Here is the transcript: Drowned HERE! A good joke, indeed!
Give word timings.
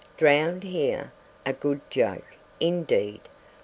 Drowned 0.17 0.63
HERE! 0.63 1.11
A 1.45 1.53
good 1.53 1.79
joke, 1.91 2.25
indeed! 2.59 3.21